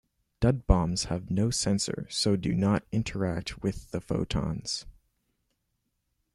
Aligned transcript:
Dud 0.39 0.65
bombs 0.65 1.03
have 1.09 1.29
no 1.29 1.51
sensor, 1.51 2.07
so 2.09 2.35
do 2.35 2.55
not 2.55 2.83
interact 2.91 3.61
with 3.61 3.91
the 3.91 4.01
photons. 4.01 4.87